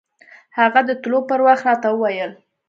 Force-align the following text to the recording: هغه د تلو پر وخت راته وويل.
هغه 0.59 0.81
د 0.89 0.91
تلو 1.01 1.19
پر 1.29 1.39
وخت 1.45 1.63
راته 1.69 1.87
وويل. 1.91 2.31